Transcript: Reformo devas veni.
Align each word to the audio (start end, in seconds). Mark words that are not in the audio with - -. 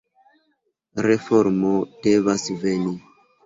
Reformo 1.09 1.77
devas 2.09 2.51
veni. 2.67 2.99